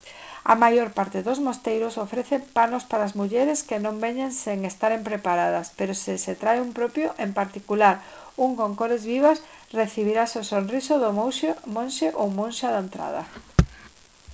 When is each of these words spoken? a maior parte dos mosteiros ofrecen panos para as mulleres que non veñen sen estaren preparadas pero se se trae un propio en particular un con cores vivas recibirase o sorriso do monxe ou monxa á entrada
a 0.51 0.53
maior 0.63 0.89
parte 0.97 1.19
dos 1.27 1.39
mosteiros 1.47 1.99
ofrecen 2.05 2.41
panos 2.57 2.83
para 2.89 3.03
as 3.07 3.15
mulleres 3.19 3.65
que 3.67 3.81
non 3.85 3.95
veñen 4.05 4.31
sen 4.43 4.59
estaren 4.71 5.01
preparadas 5.09 5.67
pero 5.77 5.93
se 6.03 6.13
se 6.25 6.33
trae 6.41 6.63
un 6.67 6.71
propio 6.79 7.07
en 7.25 7.31
particular 7.39 7.95
un 8.45 8.51
con 8.59 8.71
cores 8.79 9.03
vivas 9.13 9.37
recibirase 9.79 10.35
o 10.43 10.47
sorriso 10.53 10.93
do 11.03 11.09
monxe 11.75 12.07
ou 12.21 12.27
monxa 12.39 12.67
á 12.75 12.81
entrada 12.85 13.21